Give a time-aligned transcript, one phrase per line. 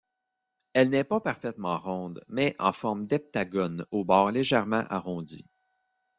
[0.73, 5.45] Elle n'est pas parfaitement ronde, mais en forme d'heptagone aux bords légèrement arrondis.